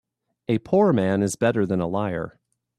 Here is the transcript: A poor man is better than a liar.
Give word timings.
A 0.47 0.57
poor 0.57 0.93
man 0.93 1.21
is 1.21 1.35
better 1.35 1.63
than 1.63 1.79
a 1.79 1.85
liar. 1.85 2.39